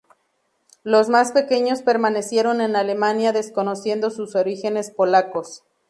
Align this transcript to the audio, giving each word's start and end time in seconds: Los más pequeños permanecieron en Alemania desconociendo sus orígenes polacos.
Los 0.83 1.09
más 1.09 1.31
pequeños 1.31 1.83
permanecieron 1.83 2.59
en 2.59 2.75
Alemania 2.75 3.33
desconociendo 3.33 4.09
sus 4.09 4.33
orígenes 4.35 4.89
polacos. 4.89 5.61